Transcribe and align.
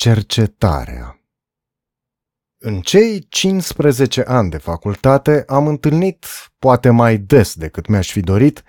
Cercetarea 0.00 1.20
În 2.58 2.80
cei 2.80 3.26
15 3.28 4.22
ani 4.26 4.50
de 4.50 4.56
facultate 4.56 5.44
am 5.46 5.66
întâlnit, 5.66 6.26
poate 6.58 6.90
mai 6.90 7.16
des 7.18 7.54
decât 7.54 7.86
mi-aș 7.86 8.10
fi 8.10 8.20
dorit, 8.20 8.62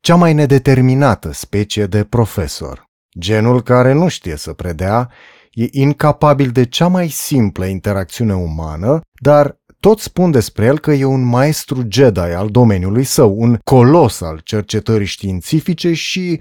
cea 0.00 0.14
mai 0.14 0.32
nedeterminată 0.32 1.32
specie 1.32 1.86
de 1.86 2.04
profesor. 2.04 2.90
Genul 3.18 3.62
care 3.62 3.92
nu 3.92 4.08
știe 4.08 4.36
să 4.36 4.52
predea, 4.52 5.10
e 5.50 5.68
incapabil 5.70 6.50
de 6.50 6.64
cea 6.64 6.88
mai 6.88 7.08
simplă 7.08 7.64
interacțiune 7.64 8.34
umană, 8.34 9.00
dar 9.20 9.60
toți 9.80 10.02
spun 10.02 10.30
despre 10.30 10.64
el 10.64 10.78
că 10.78 10.92
e 10.92 11.04
un 11.04 11.24
maestru 11.24 11.86
Jedi 11.88 12.20
al 12.20 12.48
domeniului 12.48 13.04
său, 13.04 13.34
un 13.40 13.58
colos 13.64 14.20
al 14.20 14.40
cercetării 14.44 15.06
științifice 15.06 15.92
și, 15.92 16.40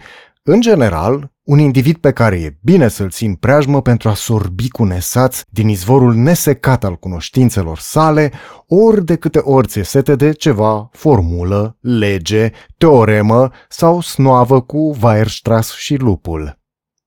în 0.49 0.61
general, 0.61 1.31
un 1.43 1.59
individ 1.59 1.97
pe 1.97 2.11
care 2.11 2.35
e 2.35 2.57
bine 2.61 2.87
să-l 2.87 3.09
țin 3.09 3.35
preajmă 3.35 3.81
pentru 3.81 4.09
a 4.09 4.13
sorbi 4.13 4.69
cu 4.69 4.83
nesaț 4.83 5.41
din 5.49 5.67
izvorul 5.67 6.13
nesecat 6.15 6.83
al 6.83 6.95
cunoștințelor 6.95 7.77
sale, 7.77 8.31
ori 8.67 9.05
de 9.05 9.15
câte 9.15 9.39
ori 9.39 9.67
ți 9.67 9.81
sete 9.81 10.15
de 10.15 10.31
ceva 10.31 10.89
formulă, 10.91 11.77
lege, 11.79 12.51
teoremă 12.77 13.51
sau 13.69 14.01
snoavă 14.01 14.61
cu 14.61 14.95
Weierstrass 15.01 15.75
și 15.75 15.95
lupul. 15.95 16.59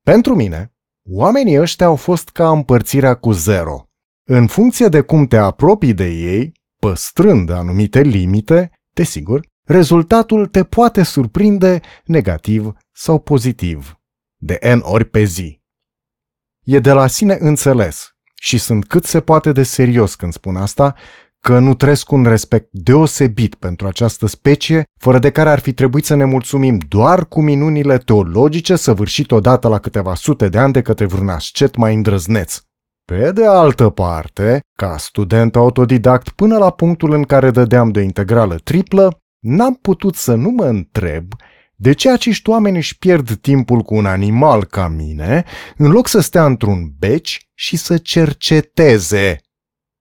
Pentru 0.02 0.34
mine, 0.34 0.72
oamenii 1.10 1.60
ăștia 1.60 1.86
au 1.86 1.96
fost 1.96 2.28
ca 2.28 2.50
împărțirea 2.50 3.14
cu 3.14 3.32
zero. 3.32 3.88
În 4.24 4.46
funcție 4.46 4.88
de 4.88 5.00
cum 5.00 5.26
te 5.26 5.36
apropii 5.36 5.94
de 5.94 6.08
ei, 6.08 6.52
păstrând 6.78 7.50
anumite 7.50 8.00
limite, 8.00 8.70
desigur, 8.92 9.40
rezultatul 9.64 10.46
te 10.46 10.64
poate 10.64 11.02
surprinde 11.02 11.80
negativ 12.04 12.74
sau 13.00 13.18
pozitiv 13.18 14.00
de 14.36 14.58
N 14.74 14.78
ori 14.82 15.04
pe 15.04 15.22
zi. 15.22 15.62
E 16.64 16.78
de 16.78 16.92
la 16.92 17.06
sine 17.06 17.36
înțeles 17.40 18.10
și 18.34 18.58
sunt 18.58 18.86
cât 18.86 19.04
se 19.04 19.20
poate 19.20 19.52
de 19.52 19.62
serios 19.62 20.14
când 20.14 20.32
spun 20.32 20.56
asta, 20.56 20.94
că 21.38 21.58
nu 21.58 21.74
trăiesc 21.74 22.10
un 22.10 22.24
respect 22.24 22.68
deosebit 22.70 23.54
pentru 23.54 23.86
această 23.86 24.26
specie, 24.26 24.84
fără 24.98 25.18
de 25.18 25.30
care 25.30 25.48
ar 25.48 25.58
fi 25.58 25.72
trebuit 25.72 26.04
să 26.04 26.14
ne 26.14 26.24
mulțumim 26.24 26.78
doar 26.88 27.26
cu 27.26 27.40
minunile 27.40 27.98
teologice 27.98 28.76
săvârșit 28.76 29.30
odată 29.30 29.68
la 29.68 29.78
câteva 29.78 30.14
sute 30.14 30.48
de 30.48 30.58
ani 30.58 30.72
de 30.72 30.82
către 30.82 31.06
vreun 31.06 31.28
ascet 31.28 31.76
mai 31.76 31.94
îndrăzneț. 31.94 32.60
Pe 33.04 33.32
de 33.32 33.46
altă 33.46 33.90
parte, 33.90 34.60
ca 34.78 34.96
student 34.96 35.56
autodidact 35.56 36.28
până 36.28 36.58
la 36.58 36.70
punctul 36.70 37.12
în 37.12 37.22
care 37.22 37.50
dădeam 37.50 37.90
de 37.90 38.00
integrală 38.00 38.56
triplă, 38.56 39.18
n-am 39.38 39.74
putut 39.74 40.14
să 40.14 40.34
nu 40.34 40.50
mă 40.50 40.64
întreb 40.64 41.32
de 41.82 41.92
ce 41.92 42.10
acești 42.10 42.48
oameni 42.48 42.76
își 42.76 42.98
pierd 42.98 43.36
timpul 43.36 43.82
cu 43.82 43.94
un 43.94 44.06
animal 44.06 44.64
ca 44.64 44.88
mine, 44.88 45.44
în 45.76 45.90
loc 45.90 46.08
să 46.08 46.20
stea 46.20 46.44
într-un 46.44 46.92
beci 46.98 47.48
și 47.54 47.76
să 47.76 47.98
cerceteze? 47.98 49.40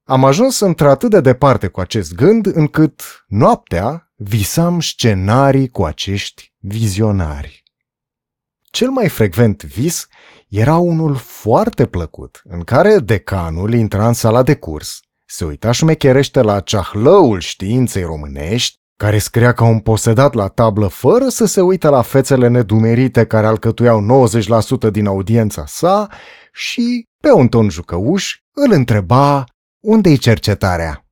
Am 0.03 0.25
ajuns 0.25 0.59
într-atât 0.59 1.09
de 1.09 1.21
departe 1.21 1.67
cu 1.67 1.79
acest 1.79 2.13
gând, 2.15 2.45
încât 2.45 3.25
noaptea 3.27 4.11
visam 4.15 4.79
scenarii 4.79 5.69
cu 5.69 5.83
acești 5.83 6.53
vizionari. 6.57 7.63
Cel 8.61 8.89
mai 8.89 9.09
frecvent 9.09 9.63
vis 9.63 10.07
era 10.47 10.77
unul 10.77 11.15
foarte 11.15 11.85
plăcut, 11.85 12.41
în 12.43 12.63
care 12.63 12.97
decanul 12.97 13.73
intra 13.73 14.07
în 14.07 14.13
sala 14.13 14.43
de 14.43 14.55
curs, 14.55 14.99
se 15.25 15.45
uita 15.45 15.71
șmecherește 15.71 16.41
la 16.41 16.59
ceahlăul 16.59 17.39
științei 17.39 18.03
românești, 18.03 18.79
care 19.03 19.17
scria 19.17 19.53
ca 19.53 19.63
un 19.63 19.79
posedat 19.79 20.33
la 20.33 20.47
tablă 20.47 20.87
fără 20.87 21.27
să 21.27 21.45
se 21.45 21.61
uite 21.61 21.87
la 21.87 22.01
fețele 22.01 22.47
nedumerite 22.47 23.25
care 23.25 23.47
alcătuiau 23.47 24.27
90% 24.87 24.91
din 24.91 25.07
audiența 25.07 25.63
sa 25.65 26.07
și, 26.53 27.05
pe 27.21 27.31
un 27.31 27.47
ton 27.47 27.69
jucăuș, 27.69 28.35
îl 28.55 28.71
întreba 28.71 29.43
unde-i 29.79 30.17
cercetarea. 30.17 31.05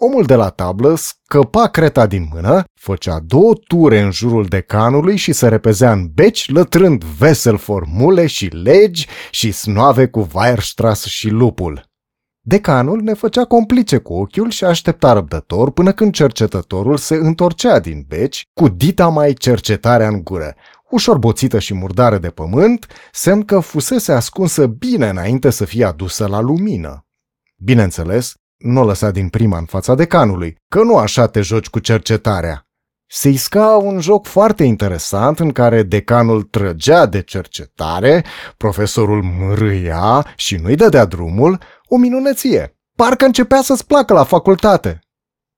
Omul 0.00 0.24
de 0.24 0.34
la 0.34 0.48
tablă 0.48 0.94
scăpa 0.94 1.68
creta 1.68 2.06
din 2.06 2.28
mână, 2.32 2.64
făcea 2.80 3.20
două 3.20 3.52
ture 3.66 4.00
în 4.00 4.10
jurul 4.10 4.44
decanului 4.44 5.16
și 5.16 5.32
se 5.32 5.48
repezea 5.48 5.92
în 5.92 6.10
beci, 6.14 6.50
lătrând 6.50 7.04
vesel 7.04 7.56
formule 7.56 8.26
și 8.26 8.46
legi 8.46 9.06
și 9.30 9.52
snoave 9.52 10.06
cu 10.06 10.28
Weierstrass 10.34 11.04
și 11.04 11.28
lupul. 11.28 11.87
Decanul 12.48 13.00
ne 13.02 13.14
făcea 13.14 13.44
complice 13.44 13.98
cu 13.98 14.12
ochiul 14.12 14.50
și 14.50 14.64
aștepta 14.64 15.12
răbdător 15.12 15.70
până 15.70 15.92
când 15.92 16.12
cercetătorul 16.12 16.96
se 16.96 17.14
întorcea 17.14 17.78
din 17.78 18.04
beci 18.08 18.44
cu 18.54 18.68
dita 18.68 19.08
mai 19.08 19.32
cercetarea 19.32 20.08
în 20.08 20.22
gură, 20.22 20.54
ușor 20.90 21.18
boțită 21.18 21.58
și 21.58 21.74
murdară 21.74 22.18
de 22.18 22.30
pământ, 22.30 22.86
semn 23.12 23.42
că 23.42 23.58
fusese 23.58 24.12
ascunsă 24.12 24.66
bine 24.66 25.08
înainte 25.08 25.50
să 25.50 25.64
fie 25.64 25.84
adusă 25.84 26.26
la 26.26 26.40
lumină. 26.40 27.06
Bineînțeles, 27.56 28.34
nu 28.56 28.80
o 28.80 28.84
lăsa 28.84 29.10
din 29.10 29.28
prima 29.28 29.58
în 29.58 29.64
fața 29.64 29.94
decanului, 29.94 30.56
că 30.68 30.82
nu 30.82 30.96
așa 30.96 31.26
te 31.26 31.40
joci 31.40 31.68
cu 31.68 31.78
cercetarea. 31.78 32.67
Se 33.10 33.28
isca 33.28 33.66
un 33.66 34.00
joc 34.00 34.26
foarte 34.26 34.64
interesant 34.64 35.38
în 35.38 35.52
care 35.52 35.82
decanul 35.82 36.42
trăgea 36.42 37.06
de 37.06 37.22
cercetare, 37.22 38.24
profesorul 38.56 39.22
mrâia 39.22 40.26
și 40.36 40.56
nu-i 40.56 40.76
dădea 40.76 41.04
drumul, 41.04 41.58
o 41.86 41.96
minunăție. 41.96 42.76
Parcă 42.96 43.24
începea 43.24 43.62
să-ți 43.62 43.86
placă 43.86 44.12
la 44.12 44.24
facultate. 44.24 44.98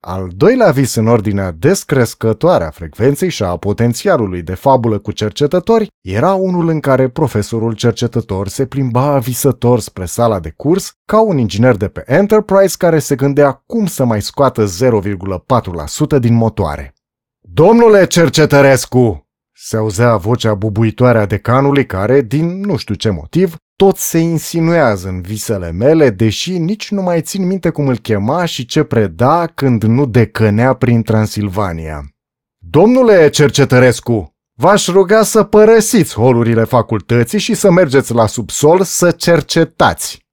Al 0.01 0.29
doilea 0.37 0.71
vis 0.71 0.95
în 0.95 1.07
ordinea 1.07 1.51
descrescătoare 1.51 2.65
a 2.65 2.71
frecvenței 2.71 3.29
și 3.29 3.43
a 3.43 3.57
potențialului 3.57 4.43
de 4.43 4.55
fabulă 4.55 4.99
cu 4.99 5.13
cercetători 5.13 5.87
era 6.01 6.35
unul 6.35 6.69
în 6.69 6.81
care 6.81 7.09
profesorul 7.09 7.73
cercetător 7.73 8.49
se 8.49 8.67
plimba 8.67 9.19
visător 9.19 9.81
spre 9.81 10.05
sala 10.05 10.41
de 10.41 10.53
curs 10.57 10.93
ca 11.05 11.21
un 11.21 11.39
inginer 11.39 11.77
de 11.77 11.89
pe 11.89 12.03
Enterprise 12.07 12.75
care 12.79 12.99
se 12.99 13.15
gândea 13.15 13.63
cum 13.67 13.87
să 13.87 14.05
mai 14.05 14.23
scoată 14.23 14.65
0,4% 14.65 16.19
din 16.19 16.35
motoare. 16.35 16.95
Domnule 17.53 18.07
Cercetărescu! 18.07 19.29
Se 19.53 19.77
auzea 19.77 20.17
vocea 20.17 20.55
bubuitoare 20.55 21.19
a 21.19 21.27
decanului 21.27 21.87
care, 21.87 22.21
din 22.21 22.61
nu 22.61 22.77
știu 22.77 22.95
ce 22.95 23.11
motiv, 23.11 23.57
tot 23.77 23.97
se 23.97 24.19
insinuează 24.19 25.09
în 25.09 25.21
visele 25.21 25.71
mele, 25.71 26.11
deși 26.11 26.59
nici 26.59 26.91
nu 26.91 27.03
mai 27.03 27.23
țin 27.23 27.47
minte 27.47 27.71
cum 27.71 27.89
îl 27.89 27.99
chema 27.99 28.45
și 28.45 28.67
ce 28.67 28.83
preda 28.83 29.47
când 29.55 29.83
nu 29.83 30.07
decănea 30.07 30.73
prin 30.75 31.03
Transilvania. 31.03 32.09
Domnule 32.59 33.29
Cercetărescu, 33.29 34.35
v-aș 34.59 34.87
ruga 34.87 35.23
să 35.23 35.43
părăsiți 35.43 36.15
holurile 36.15 36.65
facultății 36.65 37.39
și 37.39 37.55
să 37.55 37.71
mergeți 37.71 38.15
la 38.15 38.27
subsol 38.27 38.83
să 38.83 39.11
cercetați. 39.11 40.29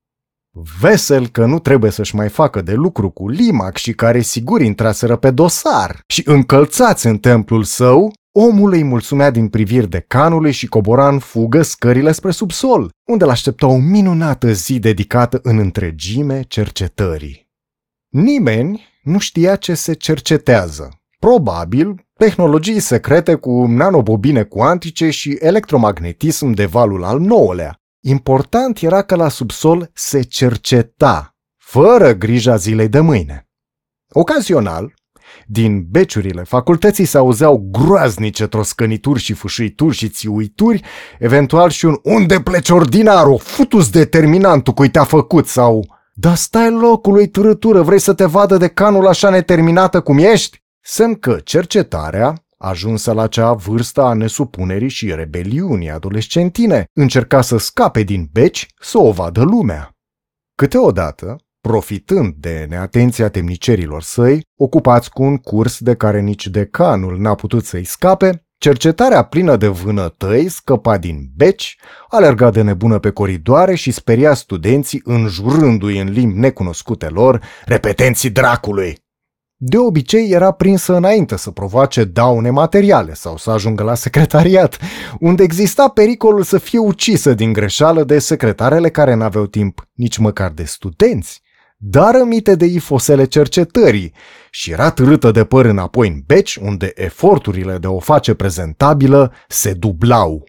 Vesel 0.79 1.27
că 1.27 1.45
nu 1.45 1.59
trebuie 1.59 1.91
să-și 1.91 2.15
mai 2.15 2.29
facă 2.29 2.61
de 2.61 2.73
lucru 2.73 3.09
cu 3.09 3.29
Limac 3.29 3.77
și 3.77 3.93
care 3.93 4.21
sigur 4.21 4.61
intraseră 4.61 5.15
pe 5.15 5.31
dosar 5.31 6.03
și 6.07 6.21
încălțați 6.25 7.07
în 7.07 7.17
templul 7.17 7.63
său, 7.63 8.13
Omul 8.39 8.71
îi 8.71 8.83
mulțumea 8.83 9.29
din 9.29 9.47
priviri 9.47 9.89
de 9.89 10.05
canului 10.07 10.51
și 10.51 10.67
cobora 10.67 11.07
în 11.07 11.19
fugă 11.19 11.61
scările 11.61 12.11
spre 12.11 12.31
subsol, 12.31 12.89
unde 13.07 13.25
l-aștepta 13.25 13.67
o 13.67 13.77
minunată 13.77 14.51
zi 14.51 14.79
dedicată 14.79 15.39
în 15.43 15.57
întregime 15.57 16.41
cercetării. 16.41 17.49
Nimeni 18.09 18.85
nu 19.03 19.19
știa 19.19 19.55
ce 19.55 19.73
se 19.73 19.93
cercetează. 19.93 21.01
Probabil, 21.19 22.07
tehnologii 22.13 22.79
secrete 22.79 23.35
cu 23.35 23.65
nanobobine 23.65 24.43
cuantice 24.43 25.09
și 25.09 25.37
electromagnetism 25.39 26.51
de 26.51 26.65
valul 26.65 27.03
al 27.03 27.19
nouălea. 27.19 27.81
Important 28.09 28.81
era 28.81 29.01
că 29.01 29.15
la 29.15 29.29
subsol 29.29 29.89
se 29.93 30.21
cerceta, 30.21 31.35
fără 31.57 32.13
grija 32.13 32.55
zilei 32.55 32.87
de 32.87 32.99
mâine. 32.99 33.47
Ocazional, 34.09 34.93
din 35.45 35.85
beciurile 35.89 36.43
facultății 36.43 37.05
se 37.05 37.17
auzeau 37.17 37.67
groaznice 37.71 38.47
troscănituri 38.47 39.19
și 39.19 39.33
fâșâituri 39.33 39.95
și 39.95 40.09
țiuituri, 40.09 40.83
eventual 41.19 41.69
și 41.69 41.85
un 41.85 41.99
unde 42.03 42.41
pleci 42.41 42.69
ordinarul, 42.69 43.39
futus 43.39 43.89
determinantul 43.89 44.73
cui 44.73 44.89
te-a 44.89 45.03
făcut 45.03 45.47
sau 45.47 45.97
da 46.13 46.35
stai 46.35 46.71
locului 46.71 47.27
târătură, 47.27 47.81
vrei 47.81 47.99
să 47.99 48.13
te 48.13 48.25
vadă 48.25 48.57
de 48.57 48.67
canul 48.67 49.07
așa 49.07 49.29
neterminată 49.29 50.01
cum 50.01 50.17
ești? 50.17 50.63
Semn 50.81 51.15
că 51.15 51.39
cercetarea, 51.43 52.43
ajunsă 52.57 53.11
la 53.11 53.27
cea 53.27 53.53
vârstă 53.53 54.01
a 54.01 54.13
nesupunerii 54.13 54.89
și 54.89 55.15
rebeliunii 55.15 55.89
adolescentine, 55.89 56.85
încerca 56.93 57.41
să 57.41 57.57
scape 57.57 58.03
din 58.03 58.29
beci 58.31 58.67
să 58.79 58.97
o 58.97 59.11
vadă 59.11 59.41
lumea. 59.41 59.91
Câteodată, 60.55 61.35
profitând 61.61 62.33
de 62.33 62.65
neatenția 62.69 63.29
temnicerilor 63.29 64.01
săi, 64.01 64.41
ocupați 64.57 65.09
cu 65.09 65.23
un 65.23 65.37
curs 65.37 65.79
de 65.79 65.95
care 65.95 66.21
nici 66.21 66.47
decanul 66.47 67.19
n-a 67.19 67.35
putut 67.35 67.65
să-i 67.65 67.83
scape, 67.83 68.47
cercetarea 68.57 69.23
plină 69.23 69.55
de 69.55 69.67
vânătăi 69.67 70.49
scăpa 70.49 70.97
din 70.97 71.29
beci, 71.35 71.77
alerga 72.07 72.49
de 72.49 72.61
nebună 72.61 72.99
pe 72.99 73.09
coridoare 73.09 73.75
și 73.75 73.91
speria 73.91 74.33
studenții 74.33 75.01
înjurându-i 75.03 75.99
în 75.99 76.09
limbi 76.09 76.39
necunoscute 76.39 77.09
lor 77.09 77.43
repetenții 77.65 78.29
dracului. 78.29 79.05
De 79.59 79.77
obicei 79.77 80.29
era 80.29 80.51
prinsă 80.51 80.95
înainte 80.95 81.37
să 81.37 81.51
provoace 81.51 82.03
daune 82.03 82.49
materiale 82.49 83.13
sau 83.13 83.37
să 83.37 83.51
ajungă 83.51 83.83
la 83.83 83.95
secretariat, 83.95 84.79
unde 85.19 85.43
exista 85.43 85.87
pericolul 85.87 86.43
să 86.43 86.57
fie 86.57 86.79
ucisă 86.79 87.33
din 87.33 87.53
greșeală 87.53 88.03
de 88.03 88.19
secretarele 88.19 88.89
care 88.89 89.13
n-aveau 89.13 89.45
timp 89.45 89.87
nici 89.93 90.17
măcar 90.17 90.51
de 90.51 90.63
studenți, 90.63 91.41
dar 91.77 92.15
rămite 92.15 92.55
de 92.55 92.65
ifosele 92.65 93.25
cercetării 93.25 94.13
și 94.49 94.71
era 94.71 94.91
târâtă 94.91 95.31
de 95.31 95.43
păr 95.43 95.65
înapoi 95.65 96.07
în 96.07 96.21
beci, 96.25 96.55
unde 96.55 96.91
eforturile 96.95 97.77
de 97.77 97.87
o 97.87 97.99
face 97.99 98.33
prezentabilă 98.33 99.33
se 99.47 99.73
dublau. 99.73 100.43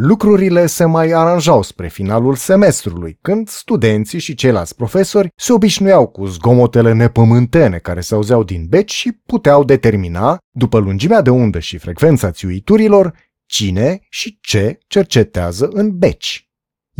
Lucrurile 0.00 0.66
se 0.66 0.84
mai 0.84 1.10
aranjau 1.10 1.62
spre 1.62 1.88
finalul 1.88 2.34
semestrului, 2.34 3.18
când 3.20 3.48
studenții 3.48 4.18
și 4.18 4.34
ceilalți 4.34 4.74
profesori 4.74 5.32
se 5.36 5.52
obișnuiau 5.52 6.06
cu 6.06 6.26
zgomotele 6.26 6.92
nepământene 6.92 7.78
care 7.78 8.00
se 8.00 8.14
auzeau 8.14 8.44
din 8.44 8.66
beci 8.68 8.92
și 8.92 9.12
puteau 9.26 9.64
determina, 9.64 10.38
după 10.50 10.78
lungimea 10.78 11.20
de 11.20 11.30
undă 11.30 11.58
și 11.58 11.78
frecvența 11.78 12.30
țiuiturilor, 12.30 13.14
cine 13.46 14.00
și 14.08 14.38
ce 14.40 14.78
cercetează 14.86 15.68
în 15.72 15.98
beci. 15.98 16.47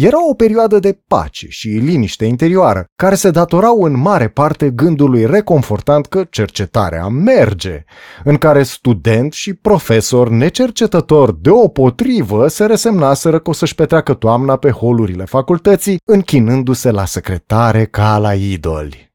Era 0.00 0.28
o 0.28 0.34
perioadă 0.34 0.78
de 0.78 1.00
pace 1.06 1.46
și 1.48 1.68
liniște 1.68 2.24
interioară, 2.24 2.84
care 2.96 3.14
se 3.14 3.30
datorau 3.30 3.82
în 3.82 3.96
mare 3.96 4.28
parte 4.28 4.70
gândului 4.70 5.26
reconfortant 5.26 6.06
că 6.06 6.24
cercetarea 6.24 7.08
merge, 7.08 7.84
în 8.24 8.36
care 8.36 8.62
student 8.62 9.32
și 9.32 9.54
profesor 9.54 10.28
necercetător 10.28 11.32
deopotrivă 11.32 12.48
se 12.48 12.66
resemnaseră 12.66 13.38
că 13.38 13.50
o 13.50 13.52
să-și 13.52 13.74
petreacă 13.74 14.14
toamna 14.14 14.56
pe 14.56 14.70
holurile 14.70 15.24
facultății, 15.24 16.00
închinându-se 16.04 16.90
la 16.90 17.04
secretare 17.04 17.84
ca 17.84 18.18
la 18.18 18.34
idoli. 18.34 19.14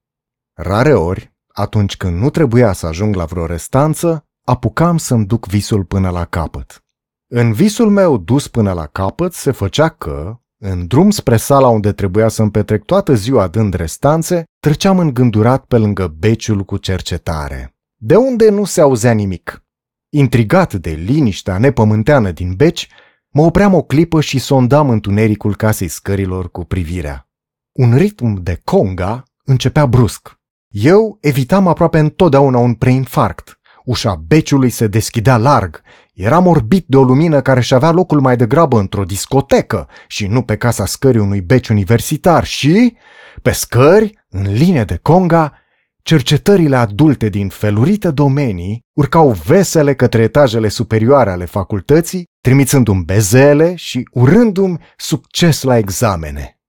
Rare 0.53 0.93
ori, 0.93 1.33
atunci 1.47 1.97
când 1.97 2.21
nu 2.21 2.29
trebuia 2.29 2.73
să 2.73 2.85
ajung 2.85 3.15
la 3.15 3.25
vreo 3.25 3.45
restanță, 3.45 4.25
apucam 4.45 4.97
să-mi 4.97 5.25
duc 5.25 5.45
visul 5.45 5.83
până 5.83 6.09
la 6.09 6.25
capăt. 6.25 6.83
În 7.27 7.53
visul 7.53 7.89
meu 7.89 8.17
dus 8.17 8.47
până 8.47 8.73
la 8.73 8.85
capăt 8.85 9.33
se 9.33 9.51
făcea 9.51 9.89
că, 9.89 10.37
în 10.65 10.87
drum 10.87 11.09
spre 11.09 11.37
sala 11.37 11.67
unde 11.67 11.91
trebuia 11.91 12.27
să-mi 12.27 12.51
petrec 12.51 12.83
toată 12.83 13.13
ziua 13.13 13.47
dând 13.47 13.73
restanțe, 13.73 14.43
treceam 14.59 14.99
îngândurat 14.99 15.65
pe 15.65 15.77
lângă 15.77 16.07
beciul 16.07 16.63
cu 16.63 16.77
cercetare, 16.77 17.75
de 17.95 18.15
unde 18.15 18.49
nu 18.49 18.63
se 18.63 18.81
auzea 18.81 19.11
nimic. 19.11 19.63
Intrigat 20.09 20.73
de 20.73 20.89
liniștea 20.89 21.57
nepământeană 21.57 22.31
din 22.31 22.53
beci, 22.53 22.89
mă 23.29 23.41
opream 23.41 23.73
o 23.73 23.81
clipă 23.81 24.21
și 24.21 24.39
sondam 24.39 24.89
întunericul 24.89 25.55
casei 25.55 25.87
scărilor 25.87 26.51
cu 26.51 26.63
privirea. 26.63 27.27
Un 27.71 27.95
ritm 27.97 28.43
de 28.43 28.61
conga 28.63 29.23
începea 29.45 29.85
brusc. 29.85 30.39
Eu 30.67 31.17
evitam 31.21 31.67
aproape 31.67 31.99
întotdeauna 31.99 32.57
un 32.57 32.73
preinfarct. 32.73 33.59
Ușa 33.85 34.15
beciului 34.15 34.69
se 34.69 34.87
deschidea 34.87 35.37
larg, 35.37 35.81
Eram 36.13 36.47
orbit 36.47 36.85
de 36.87 36.97
o 36.97 37.03
lumină 37.03 37.41
care 37.41 37.61
și 37.61 37.73
avea 37.73 37.91
locul 37.91 38.19
mai 38.19 38.37
degrabă 38.37 38.79
într-o 38.79 39.03
discotecă 39.03 39.89
și 40.07 40.27
nu 40.27 40.43
pe 40.43 40.57
casa 40.57 40.85
scării 40.85 41.19
unui 41.19 41.41
beci 41.41 41.69
universitar 41.69 42.43
și, 42.43 42.97
pe 43.41 43.51
scări, 43.51 44.25
în 44.29 44.53
linie 44.53 44.83
de 44.83 44.97
conga, 45.01 45.57
cercetările 46.01 46.75
adulte 46.75 47.29
din 47.29 47.49
felurite 47.49 48.11
domenii 48.11 48.85
urcau 48.93 49.31
vesele 49.31 49.95
către 49.95 50.21
etajele 50.21 50.67
superioare 50.67 51.29
ale 51.29 51.45
facultății, 51.45 52.25
trimițându-mi 52.41 53.03
bezele 53.03 53.75
și 53.75 54.07
urându-mi 54.11 54.79
succes 54.97 55.61
la 55.61 55.77
examene. 55.77 56.59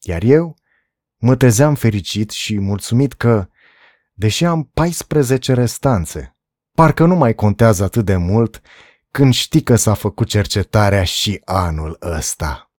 Iar 0.00 0.22
eu 0.22 0.56
mă 1.18 1.36
trezeam 1.36 1.74
fericit 1.74 2.30
și 2.30 2.60
mulțumit 2.60 3.12
că, 3.12 3.46
deși 4.12 4.44
am 4.44 4.70
14 4.74 5.52
restanțe, 5.52 6.31
Parcă 6.74 7.04
nu 7.04 7.14
mai 7.14 7.34
contează 7.34 7.84
atât 7.84 8.04
de 8.04 8.16
mult 8.16 8.60
când 9.10 9.32
știi 9.32 9.62
că 9.62 9.76
s-a 9.76 9.94
făcut 9.94 10.28
cercetarea 10.28 11.04
și 11.04 11.40
anul 11.44 11.96
ăsta. 12.02 12.70